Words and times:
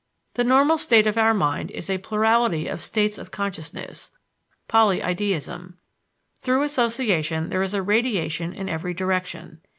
The 0.33 0.43
normal 0.43 0.79
state 0.79 1.05
of 1.05 1.15
our 1.15 1.31
mind 1.35 1.69
is 1.69 1.87
a 1.87 1.99
plurality 1.99 2.67
of 2.67 2.81
states 2.81 3.19
of 3.19 3.29
consciousness 3.29 4.09
(polyideism). 4.67 5.75
Through 6.39 6.63
association 6.63 7.49
there 7.49 7.61
is 7.61 7.75
a 7.75 7.83
radiation 7.83 8.51
in 8.51 8.67
every 8.67 8.95
direction. 8.95 9.61